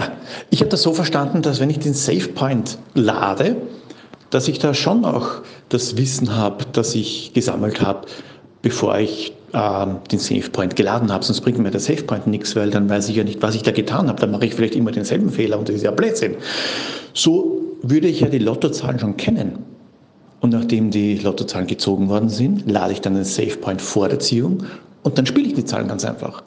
ich 0.51 0.62
habe 0.62 0.69
das 0.69 0.81
so 0.83 0.94
verstanden, 0.94 1.41
dass 1.41 1.59
wenn 1.59 1.69
ich 1.69 1.80
den 1.80 1.94
Safe 1.94 2.30
Point 2.30 2.77
lade, 2.94 3.57
dass 4.36 4.50
ich 4.50 4.60
da 4.60 4.74
schon 4.74 5.06
auch 5.06 5.44
das 5.70 5.96
Wissen 5.96 6.36
habe, 6.36 6.66
das 6.74 6.94
ich 6.94 7.32
gesammelt 7.34 7.80
habe, 7.80 8.06
bevor 8.62 8.98
ich 9.00 9.32
äh, 9.54 9.86
den 10.12 10.20
SafePoint 10.20 10.76
geladen 10.76 11.10
habe. 11.10 11.24
Sonst 11.24 11.40
bringt 11.40 11.58
mir 11.58 11.72
der 11.72 11.80
SafePoint 11.80 12.28
nichts, 12.28 12.54
weil 12.54 12.70
dann 12.70 12.90
weiß 12.90 13.08
ich 13.08 13.16
ja 13.16 13.24
nicht, 13.24 13.42
was 13.42 13.56
ich 13.56 13.64
da 13.64 13.72
getan 13.72 14.10
habe. 14.10 14.20
Dann 14.20 14.32
mache 14.32 14.46
ich 14.46 14.54
vielleicht 14.54 14.76
immer 14.76 14.92
denselben 14.92 15.30
Fehler 15.30 15.58
und 15.58 15.70
das 15.70 15.78
ist 15.78 15.84
ja 15.84 15.92
Blödsinn. 15.92 16.36
So 17.14 17.62
würde 17.82 18.10
ich 18.10 18.20
ja 18.20 18.28
die 18.28 18.40
Lottozahlen 18.40 19.00
schon 19.00 19.16
kennen. 19.16 19.60
Und 20.42 20.50
nachdem 20.50 20.92
die 20.92 21.16
Lottozahlen 21.16 21.68
gezogen 21.68 22.10
worden 22.10 22.28
sind, 22.28 22.70
lade 22.70 22.92
ich 22.92 23.00
dann 23.00 23.16
den 23.16 23.24
SafePoint 23.24 23.82
vor 23.82 24.10
der 24.10 24.20
Ziehung 24.20 24.65
und 25.04 25.18
dann 25.18 25.25
spiele 25.25 25.48
ich 25.48 25.54
die 25.54 25.63
Zahlen 25.63 25.88
ganz 25.88 26.04
einfach. 26.04 26.44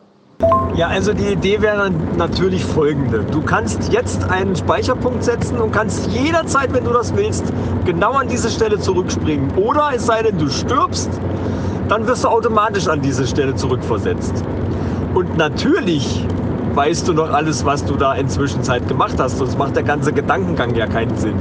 Ja, 0.78 0.86
also 0.86 1.12
die 1.12 1.26
Idee 1.26 1.60
wäre 1.60 1.90
natürlich 1.90 2.64
folgende. 2.64 3.24
Du 3.32 3.42
kannst 3.42 3.92
jetzt 3.92 4.22
einen 4.30 4.54
Speicherpunkt 4.54 5.24
setzen 5.24 5.58
und 5.58 5.72
kannst 5.72 6.06
jederzeit, 6.12 6.72
wenn 6.72 6.84
du 6.84 6.92
das 6.92 7.16
willst, 7.16 7.42
genau 7.84 8.12
an 8.12 8.28
diese 8.28 8.48
Stelle 8.48 8.78
zurückspringen. 8.78 9.50
Oder 9.56 9.90
es 9.96 10.06
sei 10.06 10.22
denn, 10.22 10.38
du 10.38 10.48
stirbst, 10.48 11.10
dann 11.88 12.06
wirst 12.06 12.22
du 12.22 12.28
automatisch 12.28 12.86
an 12.86 13.02
diese 13.02 13.26
Stelle 13.26 13.56
zurückversetzt. 13.56 14.44
Und 15.14 15.36
natürlich 15.36 16.24
weißt 16.74 17.08
du 17.08 17.12
noch 17.12 17.32
alles, 17.32 17.64
was 17.64 17.84
du 17.84 17.96
da 17.96 18.14
inzwischen 18.14 18.62
Zeit 18.62 18.86
gemacht 18.86 19.16
hast, 19.18 19.38
sonst 19.38 19.58
macht 19.58 19.74
der 19.74 19.82
ganze 19.82 20.12
Gedankengang 20.12 20.76
ja 20.76 20.86
keinen 20.86 21.16
Sinn. 21.16 21.34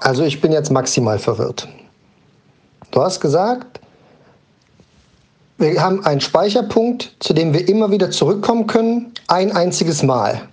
Also 0.00 0.24
ich 0.24 0.40
bin 0.40 0.50
jetzt 0.50 0.72
maximal 0.72 1.20
verwirrt. 1.20 1.68
Du 2.90 3.00
hast 3.00 3.20
gesagt, 3.20 3.80
wir 5.58 5.80
haben 5.80 6.04
einen 6.04 6.20
Speicherpunkt, 6.20 7.12
zu 7.20 7.32
dem 7.32 7.52
wir 7.52 7.68
immer 7.68 7.90
wieder 7.90 8.10
zurückkommen 8.10 8.66
können, 8.66 9.12
ein 9.28 9.52
einziges 9.52 10.02
Mal. 10.02 10.48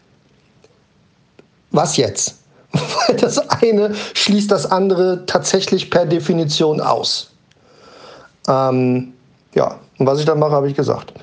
Was 1.72 1.98
jetzt? 1.98 2.36
Weil 2.72 3.18
das 3.18 3.38
eine 3.50 3.94
schließt 4.14 4.52
das 4.52 4.70
andere 4.70 5.26
tatsächlich 5.26 5.90
per 5.90 6.06
Definition 6.06 6.80
aus. 6.80 7.32
Ähm, 8.48 9.14
ja, 9.54 9.80
und 9.98 10.06
was 10.06 10.20
ich 10.20 10.26
dann 10.26 10.40
mache, 10.40 10.52
habe 10.52 10.70
ich 10.70 10.76
gesagt. 10.76 11.14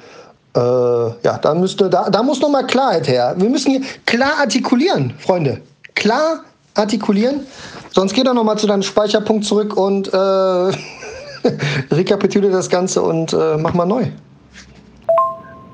Äh, 0.55 0.61
ja, 0.61 1.39
da, 1.41 1.55
müsste, 1.55 1.89
da, 1.89 2.11
da 2.11 2.23
muss 2.23 2.41
nochmal 2.41 2.67
Klarheit 2.67 3.07
her. 3.09 3.35
Wir 3.37 3.49
müssen 3.49 3.71
hier 3.71 3.83
klar 4.07 4.41
artikulieren, 4.41 5.15
Freunde. 5.19 5.61
Klar 5.95 6.45
artikulieren. 6.75 7.47
Sonst 7.93 8.15
geht 8.15 8.27
er 8.27 8.35
nochmal 8.35 8.59
zu 8.59 8.67
deinem 8.67 8.83
Speicherpunkt 8.83 9.45
zurück 9.45 9.77
und 9.77 10.09
äh, 10.09 10.11
rekapituliere 11.91 12.53
das 12.53 12.69
Ganze 12.69 13.03
und 13.03 13.33
äh, 13.33 13.57
mach 13.57 13.75
mal 13.75 13.87
neu. 13.87 14.07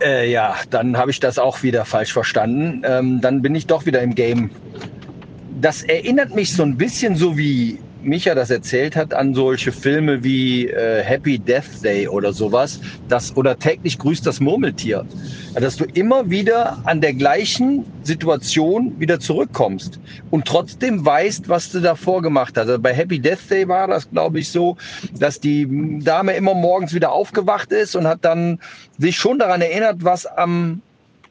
Äh, 0.02 0.30
ja, 0.30 0.56
dann 0.70 0.96
habe 0.96 1.10
ich 1.10 1.20
das 1.20 1.38
auch 1.38 1.62
wieder 1.62 1.84
falsch 1.84 2.12
verstanden. 2.12 2.82
Ähm, 2.84 3.20
dann 3.20 3.42
bin 3.42 3.54
ich 3.54 3.66
doch 3.66 3.86
wieder 3.86 4.02
im 4.02 4.14
Game. 4.14 4.50
Das 5.60 5.82
erinnert 5.82 6.34
mich 6.34 6.52
so 6.52 6.62
ein 6.62 6.76
bisschen 6.76 7.16
so 7.16 7.38
wie 7.38 7.78
Micha 8.04 8.34
das 8.34 8.50
erzählt 8.50 8.96
hat, 8.96 9.14
an 9.14 9.34
solche 9.34 9.72
Filme 9.72 10.22
wie 10.22 10.68
äh, 10.68 11.02
Happy 11.02 11.38
Death 11.38 11.82
Day 11.82 12.08
oder 12.08 12.32
sowas, 12.32 12.80
das, 13.08 13.36
oder 13.36 13.58
täglich 13.58 13.98
grüßt 13.98 14.26
das 14.26 14.40
Murmeltier. 14.40 15.04
Dass 15.54 15.76
du 15.76 15.84
immer 15.84 16.28
wieder 16.28 16.78
an 16.84 17.00
der 17.00 17.14
gleichen 17.14 17.86
Situation 18.02 18.98
wieder 18.98 19.20
zurückkommst 19.20 20.00
und 20.30 20.46
trotzdem 20.46 21.04
weißt, 21.04 21.48
was 21.48 21.70
du 21.70 21.80
davor 21.80 22.22
gemacht 22.22 22.56
hast. 22.56 22.68
Also 22.68 22.80
bei 22.80 22.92
Happy 22.92 23.18
Death 23.18 23.50
Day 23.50 23.68
war 23.68 23.86
das, 23.86 24.10
glaube 24.10 24.40
ich, 24.40 24.50
so, 24.50 24.76
dass 25.18 25.40
die 25.40 26.00
Dame 26.02 26.34
immer 26.34 26.54
morgens 26.54 26.92
wieder 26.94 27.12
aufgewacht 27.12 27.72
ist 27.72 27.94
und 27.94 28.06
hat 28.06 28.24
dann 28.24 28.58
sich 28.98 29.16
schon 29.16 29.38
daran 29.38 29.60
erinnert, 29.60 30.04
was 30.04 30.26
am 30.26 30.82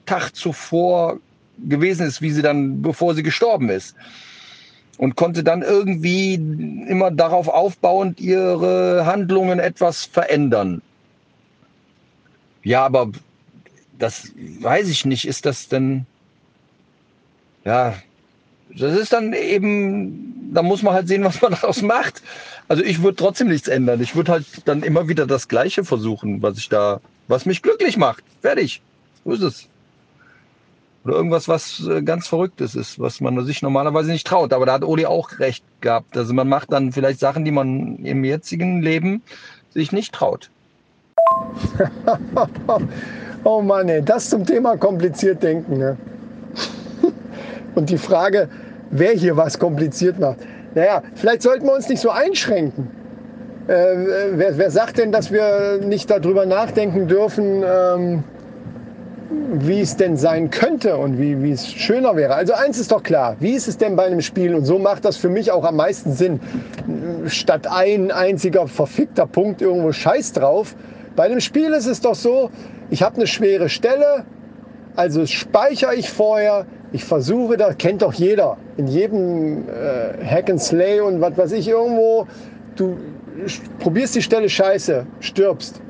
Tag 0.06 0.36
zuvor 0.36 1.20
gewesen 1.58 2.08
ist, 2.08 2.22
wie 2.22 2.32
sie 2.32 2.42
dann, 2.42 2.82
bevor 2.82 3.16
sie 3.16 3.24
gestorben 3.24 3.70
ist. 3.70 3.96
Und 4.98 5.16
konnte 5.16 5.44
dann 5.44 5.64
irgendwie 5.64 6.36
immer 6.36 7.10
darauf 7.10 7.48
aufbauend 7.48 8.22
ihre 8.22 9.06
Handlungen 9.06 9.60
etwas 9.60 10.06
verändern. 10.06 10.82
Ja, 12.64 12.86
aber 12.86 13.10
das 13.98 14.32
weiß 14.62 14.90
ich 14.90 15.06
nicht. 15.06 15.28
Ist 15.28 15.46
das 15.46 15.68
denn, 15.68 16.06
ja, 17.66 17.96
das 18.76 18.98
ist 18.98 19.14
dann 19.14 19.34
eben, 19.34 20.52
da 20.54 20.64
muss 20.64 20.82
man 20.84 20.94
halt 20.94 21.08
sehen, 21.08 21.24
was 21.24 21.42
man 21.42 21.52
daraus 21.62 21.82
macht. 21.82 22.22
Also 22.68 22.84
ich 22.84 23.02
würde 23.04 23.16
trotzdem 23.16 23.50
nichts 23.50 23.68
ändern. 23.68 24.02
Ich 24.02 24.16
würde 24.16 24.32
halt 24.32 24.46
dann 24.66 24.84
immer 24.84 25.08
wieder 25.08 25.28
das 25.28 25.48
Gleiche 25.48 25.84
versuchen, 25.84 26.42
was 26.42 26.58
ich 26.58 26.70
da, 26.70 27.02
was 27.28 27.46
mich 27.46 27.62
glücklich 27.62 27.98
macht. 27.98 28.24
Fertig. 28.42 28.82
So 29.26 29.32
ist 29.32 29.42
es. 29.42 29.68
Oder 31.06 31.16
irgendwas, 31.16 31.48
was 31.48 31.86
äh, 31.88 32.02
ganz 32.02 32.28
Verrücktes 32.28 32.76
ist, 32.76 33.00
was 33.00 33.20
man 33.20 33.46
sich 33.46 33.62
normalerweise 33.62 34.12
nicht 34.12 34.26
traut. 34.26 34.54
Aber 34.54 34.66
da 34.66 34.74
hat 34.74 34.84
Oli 34.84 35.06
auch 35.06 35.40
recht 35.40 35.64
gehabt. 35.82 36.16
Also 36.18 36.34
man 36.34 36.48
macht 36.48 36.72
dann 36.72 36.92
vielleicht 36.94 37.20
Sachen, 37.20 37.44
die 37.44 37.52
man 37.52 37.98
im 37.98 38.24
jetzigen 38.24 38.82
Leben 38.82 39.22
sich 39.72 39.92
nicht 39.92 40.14
traut. 40.14 40.50
oh 43.44 43.62
Mann, 43.62 43.90
ey, 43.90 44.02
das 44.02 44.30
zum 44.30 44.46
Thema 44.46 44.78
kompliziert 44.78 45.44
denken. 45.44 45.78
Ne? 45.78 45.98
Und 47.76 47.90
die 47.90 47.98
Frage, 47.98 48.48
wer 48.92 49.12
hier 49.12 49.36
was 49.36 49.60
kompliziert 49.60 50.20
macht. 50.20 50.38
Naja, 50.76 51.04
vielleicht 51.16 51.42
sollten 51.42 51.66
wir 51.66 51.74
uns 51.74 51.90
nicht 51.90 52.02
so 52.02 52.10
einschränken. 52.10 52.90
Äh, 53.68 53.74
wer, 54.34 54.58
wer, 54.58 54.72
sagt 54.72 54.98
denn, 54.98 55.12
dass 55.12 55.32
wir 55.32 55.80
nicht 55.82 56.10
darüber 56.10 56.46
nachdenken 56.46 57.08
dürfen, 57.08 57.64
ähm, 57.66 58.24
wie 59.60 59.82
es 59.82 59.96
denn 59.96 60.18
sein 60.18 60.50
könnte 60.50 60.98
und 60.98 61.20
wie, 61.20 61.42
wie 61.42 61.52
es 61.52 61.72
schöner 61.72 62.16
wäre. 62.16 62.34
Also 62.36 62.54
eins 62.54 62.80
ist 62.80 62.92
doch 62.92 63.04
klar, 63.04 63.36
wie 63.40 63.52
ist 63.52 63.68
es 63.68 63.78
denn 63.78 63.96
bei 63.96 64.06
einem 64.06 64.22
Spiel? 64.22 64.56
Und 64.56 64.66
so 64.66 64.80
macht 64.80 65.06
das 65.06 65.18
für 65.18 65.30
mich 65.30 65.52
auch 65.52 65.64
am 65.64 65.76
meisten 65.76 66.14
Sinn. 66.14 66.40
Statt 67.28 67.68
ein 67.68 68.12
einziger 68.12 68.68
verfickter 68.68 69.28
Punkt 69.28 69.62
irgendwo 69.62 69.92
Scheiß 69.92 70.34
drauf. 70.34 70.76
Bei 71.16 71.24
einem 71.24 71.40
Spiel 71.40 71.72
ist 71.74 71.86
es 71.86 72.02
doch 72.02 72.16
so, 72.16 72.50
ich 72.90 73.04
habe 73.04 73.18
eine 73.18 73.28
schwere 73.28 73.70
Stelle, 73.70 74.26
also 74.96 75.26
speichere 75.26 75.96
ich 75.96 76.10
vorher, 76.10 76.66
ich 76.92 77.04
versuche, 77.04 77.58
da 77.58 77.74
kennt 77.74 78.02
doch 78.02 78.14
jeder, 78.14 78.58
in 78.78 78.88
jedem 78.88 79.68
äh, 79.70 80.26
Hack 80.26 80.50
and 80.50 80.62
Slay 80.62 81.00
und 81.02 81.22
was 81.22 81.38
weiß 81.38 81.52
ich 81.54 81.68
irgendwo, 81.68 82.28
du 82.76 82.98
probierst 83.80 84.16
die 84.16 84.22
Stelle 84.22 84.50
scheiße, 84.50 85.06
stirbst 85.20 85.83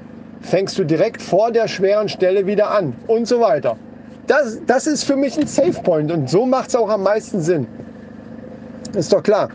fängst 0.43 0.77
du 0.77 0.83
direkt 0.83 1.21
vor 1.21 1.51
der 1.51 1.67
schweren 1.67 2.09
Stelle 2.09 2.45
wieder 2.45 2.69
an 2.69 2.93
und 3.07 3.27
so 3.27 3.39
weiter. 3.39 3.77
Das, 4.27 4.59
das 4.67 4.87
ist 4.87 5.03
für 5.03 5.15
mich 5.15 5.37
ein 5.37 5.47
Safe 5.47 5.81
Point 5.83 6.11
und 6.11 6.29
so 6.29 6.45
macht 6.45 6.69
es 6.69 6.75
auch 6.75 6.89
am 6.89 7.03
meisten 7.03 7.41
Sinn. 7.41 7.67
Ist 8.95 9.11
doch 9.11 9.23
klar. 9.23 9.49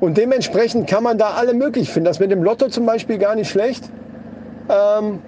Und 0.00 0.16
dementsprechend 0.16 0.88
kann 0.88 1.02
man 1.02 1.18
da 1.18 1.30
alle 1.30 1.54
möglich 1.54 1.90
finden. 1.90 2.06
Das 2.06 2.20
mit 2.20 2.30
dem 2.30 2.42
Lotto 2.42 2.68
zum 2.68 2.86
Beispiel 2.86 3.18
gar 3.18 3.34
nicht 3.34 3.50
schlecht. 3.50 3.84
Ähm, 4.68 5.20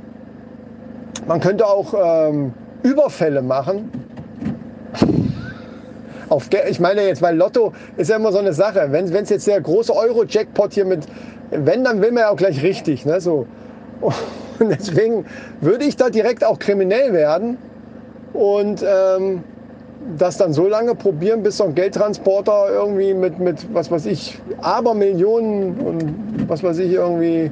man 1.26 1.40
könnte 1.40 1.66
auch 1.66 1.94
ähm, 2.28 2.52
Überfälle 2.82 3.42
machen. 3.42 3.90
Auf, 6.28 6.48
ich 6.68 6.80
meine 6.80 7.06
jetzt, 7.06 7.22
weil 7.22 7.36
Lotto 7.36 7.72
ist 7.96 8.10
ja 8.10 8.16
immer 8.16 8.32
so 8.32 8.38
eine 8.38 8.52
Sache. 8.52 8.88
Wenn 8.90 9.06
es 9.06 9.30
jetzt 9.30 9.46
der 9.46 9.60
große 9.60 9.94
Euro-Jackpot 9.94 10.74
hier 10.74 10.84
mit, 10.84 11.06
wenn, 11.50 11.84
dann 11.84 12.02
will 12.02 12.12
man 12.12 12.22
ja 12.24 12.30
auch 12.30 12.36
gleich 12.36 12.62
richtig. 12.62 13.06
Ne? 13.06 13.20
So. 13.20 13.46
Und 14.58 14.70
deswegen 14.70 15.24
würde 15.60 15.84
ich 15.84 15.96
da 15.96 16.10
direkt 16.10 16.44
auch 16.44 16.58
kriminell 16.58 17.12
werden 17.12 17.58
und 18.32 18.84
ähm, 18.86 19.42
das 20.16 20.38
dann 20.38 20.52
so 20.52 20.68
lange 20.68 20.94
probieren, 20.94 21.42
bis 21.42 21.58
so 21.58 21.64
ein 21.64 21.74
Geldtransporter 21.74 22.68
irgendwie 22.70 23.14
mit, 23.14 23.38
mit 23.38 23.74
was 23.74 23.90
weiß 23.90 24.06
ich, 24.06 24.38
Abermillionen 24.60 25.78
und 25.78 26.48
was 26.48 26.62
weiß 26.62 26.78
ich 26.78 26.92
irgendwie, 26.92 27.50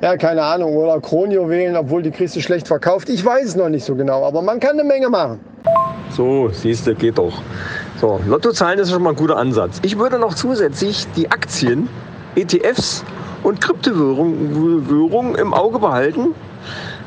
ja, 0.00 0.16
keine 0.16 0.42
Ahnung, 0.42 0.76
oder 0.76 1.00
Kronjuwelen, 1.00 1.76
obwohl 1.76 2.02
die 2.02 2.10
du 2.10 2.40
schlecht 2.40 2.68
verkauft. 2.68 3.08
Ich 3.08 3.24
weiß 3.24 3.46
es 3.46 3.56
noch 3.56 3.68
nicht 3.68 3.84
so 3.84 3.94
genau, 3.94 4.24
aber 4.24 4.42
man 4.42 4.60
kann 4.60 4.72
eine 4.72 4.84
Menge 4.84 5.08
machen. 5.08 5.40
So, 6.10 6.48
siehst 6.52 6.86
du, 6.86 6.94
geht 6.94 7.18
doch. 7.18 7.42
So, 8.00 8.20
Lottozahlen 8.26 8.78
ist 8.78 8.90
schon 8.90 9.02
mal 9.02 9.10
ein 9.10 9.16
guter 9.16 9.36
Ansatz. 9.36 9.80
Ich 9.82 9.98
würde 9.98 10.18
noch 10.18 10.34
zusätzlich 10.34 11.06
die 11.16 11.30
Aktien, 11.30 11.88
ETFs 12.36 13.04
und 13.46 13.60
Kryptowährungen 13.60 15.36
im 15.36 15.54
Auge 15.54 15.78
behalten. 15.78 16.34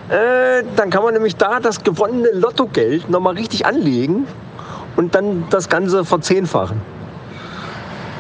Äh, 0.08 0.64
dann 0.78 0.90
kann 0.90 1.04
man 1.04 1.14
nämlich 1.14 1.36
da 1.36 1.60
das 1.60 1.84
gewonnene 1.84 2.30
Lottogeld 2.32 3.10
nochmal 3.10 3.36
richtig 3.36 3.66
anlegen 3.66 4.26
und 4.96 5.16
dann 5.16 5.44
das 5.50 5.68
Ganze 5.68 6.06
verzehnfachen. 6.06 6.80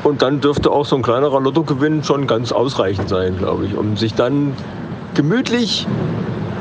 Und 0.03 0.21
dann 0.21 0.41
dürfte 0.41 0.69
auch 0.69 0.85
so 0.85 0.97
ein 0.97 1.01
kleinerer 1.01 1.39
Lottogewinn 1.39 2.03
schon 2.03 2.27
ganz 2.27 2.51
ausreichend 2.51 3.07
sein, 3.07 3.37
glaube 3.37 3.65
ich, 3.65 3.75
um 3.75 3.95
sich 3.95 4.13
dann 4.15 4.53
gemütlich 5.13 5.87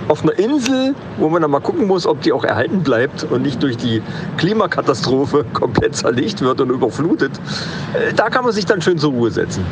auf 0.07 0.23
einer 0.23 0.39
Insel, 0.39 0.95
wo 1.17 1.29
man 1.29 1.43
dann 1.43 1.51
mal 1.51 1.61
gucken 1.61 1.89
muss, 1.89 2.07
ob 2.07 2.23
die 2.23 2.33
auch 2.33 2.45
erhalten 2.45 2.85
bleibt 2.85 3.25
und 3.25 3.43
nicht 3.43 3.61
durch 3.65 3.77
die 3.77 4.01
Klimakatastrophe 4.37 5.45
komplett 5.55 5.97
zerlegt 5.97 6.41
wird 6.41 6.61
und 6.61 6.71
überflutet, 6.71 7.33
äh, 7.95 8.15
da 8.15 8.31
kann 8.31 8.45
man 8.45 8.53
sich 8.53 8.65
dann 8.65 8.81
schön 8.81 8.97
zur 8.97 9.11
Ruhe 9.11 9.33
setzen 9.33 9.65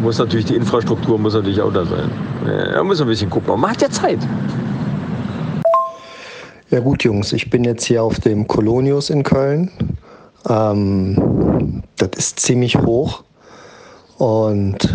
muss 0.00 0.18
natürlich 0.18 0.46
die 0.46 0.56
Infrastruktur 0.56 1.18
muss 1.18 1.34
natürlich 1.34 1.60
auch 1.60 1.72
da 1.72 1.84
sein. 1.84 2.10
Da 2.44 2.82
muss 2.82 3.00
ein 3.00 3.06
bisschen 3.06 3.30
gucken. 3.30 3.48
Aber 3.48 3.58
man 3.58 3.70
hat 3.70 3.82
ja 3.82 3.90
Zeit. 3.90 4.18
Ja 6.70 6.80
gut, 6.80 7.02
Jungs, 7.02 7.32
ich 7.32 7.48
bin 7.48 7.64
jetzt 7.64 7.84
hier 7.84 8.02
auf 8.02 8.20
dem 8.20 8.46
Colonius 8.46 9.10
in 9.10 9.22
Köln. 9.22 9.70
Ähm, 10.48 11.82
das 11.96 12.10
ist 12.16 12.40
ziemlich 12.40 12.76
hoch 12.76 13.24
und 14.18 14.94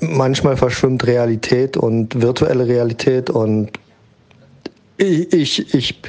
manchmal 0.00 0.56
verschwimmt 0.56 1.06
Realität 1.06 1.76
und 1.76 2.20
virtuelle 2.20 2.66
Realität 2.66 3.30
und 3.30 3.70
ich, 4.96 5.32
ich, 5.32 5.74
ich 5.74 6.02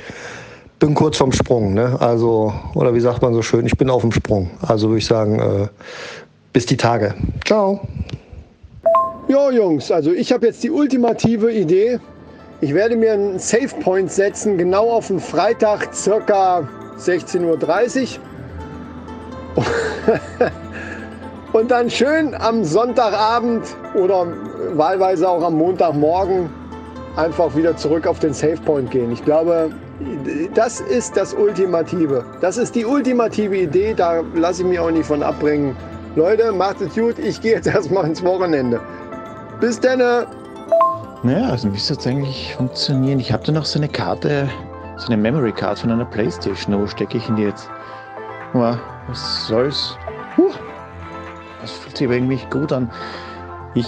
bin 0.79 0.95
kurz 0.95 1.17
vorm 1.17 1.31
Sprung, 1.31 1.73
ne? 1.73 1.97
Also, 2.01 2.53
oder 2.73 2.93
wie 2.93 2.99
sagt 2.99 3.21
man 3.21 3.33
so 3.33 3.41
schön, 3.41 3.65
ich 3.65 3.77
bin 3.77 3.89
auf 3.89 4.01
dem 4.01 4.11
Sprung. 4.11 4.49
Also 4.61 4.89
würde 4.89 4.97
ich 4.97 5.05
sagen, 5.05 5.39
äh, 5.39 5.67
bis 6.53 6.65
die 6.65 6.77
Tage. 6.77 7.13
Ciao. 7.45 7.87
Ja, 9.27 9.51
Jungs, 9.51 9.91
also 9.91 10.11
ich 10.11 10.31
habe 10.33 10.47
jetzt 10.47 10.63
die 10.63 10.71
ultimative 10.71 11.51
Idee. 11.51 11.99
Ich 12.59 12.73
werde 12.73 12.95
mir 12.95 13.13
einen 13.13 13.39
Save 13.39 13.69
Point 13.81 14.11
setzen, 14.11 14.57
genau 14.57 14.89
auf 14.89 15.07
den 15.07 15.19
Freitag, 15.19 15.93
circa 15.93 16.67
16.30 16.99 18.17
Uhr. 19.55 19.65
Und 21.53 21.71
dann 21.71 21.89
schön 21.89 22.33
am 22.35 22.63
Sonntagabend 22.63 23.65
oder 23.93 24.27
wahlweise 24.73 25.27
auch 25.27 25.43
am 25.43 25.55
Montagmorgen 25.55 26.49
einfach 27.17 27.55
wieder 27.55 27.75
zurück 27.75 28.07
auf 28.07 28.19
den 28.19 28.33
Save 28.33 28.57
Point 28.63 28.91
gehen. 28.91 29.11
Ich 29.11 29.23
glaube, 29.25 29.71
das 30.53 30.79
ist 30.79 31.17
das 31.17 31.33
Ultimative. 31.33 32.23
Das 32.39 32.57
ist 32.57 32.75
die 32.75 32.85
ultimative 32.85 33.57
Idee, 33.57 33.93
da 33.93 34.23
lasse 34.33 34.61
ich 34.61 34.67
mich 34.67 34.79
auch 34.79 34.91
nicht 34.91 35.05
von 35.05 35.23
abbringen. 35.23 35.75
Leute, 36.15 36.51
macht 36.51 36.81
es 36.81 36.93
gut. 36.93 37.17
Ich 37.19 37.39
gehe 37.41 37.55
jetzt 37.55 37.67
erstmal 37.73 38.05
ins 38.05 38.23
Wochenende. 38.23 38.81
Bis 39.59 39.79
dann. 39.79 39.99
Naja, 41.23 41.49
also 41.49 41.71
wie 41.71 41.77
soll 41.77 41.97
es 41.97 42.07
eigentlich 42.07 42.55
funktionieren? 42.55 43.19
Ich 43.19 43.31
habe 43.31 43.43
da 43.43 43.51
noch 43.51 43.65
so 43.65 43.79
eine 43.79 43.87
Karte, 43.87 44.49
so 44.97 45.07
eine 45.07 45.17
Memory 45.17 45.51
Card 45.51 45.79
von 45.79 45.91
einer 45.91 46.05
Playstation. 46.05 46.79
Wo 46.79 46.87
stecke 46.87 47.17
ich 47.17 47.25
denn 47.27 47.35
die 47.35 47.43
jetzt? 47.43 47.69
Ja, 48.53 48.79
was 49.07 49.47
soll's? 49.47 49.97
Huh, 50.35 50.51
das 51.61 51.71
fühlt 51.71 51.95
sich 51.95 52.07
aber 52.07 52.15
irgendwie 52.15 52.39
gut 52.49 52.73
an. 52.73 52.89
Ich. 53.75 53.87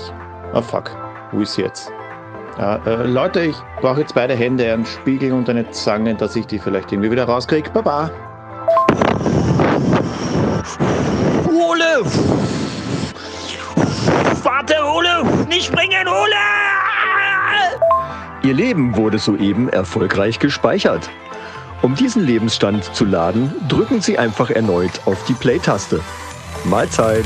Oh 0.53 0.61
fuck, 0.61 0.91
wo 1.31 1.39
ist 1.39 1.55
sie 1.55 1.63
jetzt? 1.63 1.91
Ja, 2.59 2.75
äh, 2.85 3.07
Leute, 3.07 3.41
ich 3.41 3.55
brauche 3.81 4.01
jetzt 4.01 4.13
beide 4.13 4.35
Hände, 4.35 4.71
einen 4.71 4.85
Spiegel 4.85 5.33
und 5.33 5.49
eine 5.49 5.69
Zange, 5.71 6.13
dass 6.13 6.35
ich 6.35 6.45
die 6.45 6.59
vielleicht 6.59 6.91
irgendwie 6.91 7.09
wieder 7.09 7.25
rauskriege. 7.25 7.71
Baba! 7.71 8.11
Springen, 15.63 16.07
Ole! 16.07 16.35
Ihr 18.43 18.53
Leben 18.53 18.95
wurde 18.97 19.19
soeben 19.19 19.69
erfolgreich 19.69 20.39
gespeichert. 20.39 21.09
Um 21.81 21.95
diesen 21.95 22.25
Lebensstand 22.25 22.83
zu 22.95 23.05
laden, 23.05 23.53
drücken 23.67 24.01
Sie 24.01 24.17
einfach 24.17 24.49
erneut 24.49 25.01
auf 25.05 25.23
die 25.25 25.33
Play-Taste. 25.33 25.99
Mahlzeit! 26.65 27.25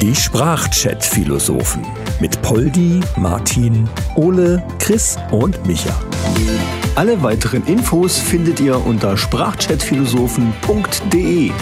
Die 0.00 0.14
Sprachchat-Philosophen 0.14 1.84
mit 2.20 2.40
Poldi, 2.40 3.00
Martin, 3.16 3.88
Ole, 4.16 4.62
Chris 4.78 5.18
und 5.30 5.66
Micha. 5.66 5.94
Alle 6.94 7.22
weiteren 7.22 7.66
Infos 7.66 8.18
findet 8.18 8.60
ihr 8.60 8.86
unter 8.86 9.16
sprachchatphilosophen.de. 9.16 11.52